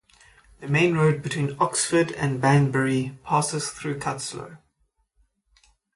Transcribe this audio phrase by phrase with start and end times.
[0.61, 4.57] The main road between Oxford and Banbury passes through Cutteslowe.